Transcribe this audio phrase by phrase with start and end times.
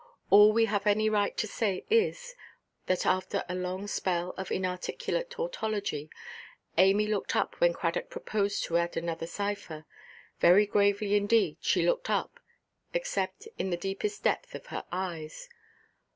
[0.31, 2.33] All we have any right to say is,
[2.87, 6.09] that after a long spell of inarticulate tautology,
[6.75, 9.85] Amy looked up when Cradock proposed to add another cipher;
[10.39, 12.39] very gravely, indeed, she looked up;
[12.95, 15.47] except in the deepest depth of her eyes.